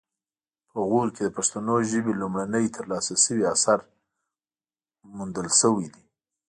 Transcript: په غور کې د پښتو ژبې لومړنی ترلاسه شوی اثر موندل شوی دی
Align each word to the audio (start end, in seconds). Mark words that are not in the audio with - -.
په 0.69 0.77
غور 0.89 1.07
کې 1.15 1.21
د 1.25 1.29
پښتو 1.37 1.75
ژبې 1.91 2.13
لومړنی 2.21 2.65
ترلاسه 2.77 3.13
شوی 3.25 3.45
اثر 3.55 3.79
موندل 5.15 5.47
شوی 5.59 5.87
دی 5.93 6.03